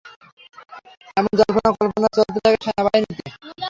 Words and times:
এমন 1.17 1.31
জল্পনা-কল্পনা 1.39 2.07
চলতে 2.17 2.37
থাকে 2.43 2.57
সেনাবাহিনীতে। 2.65 3.23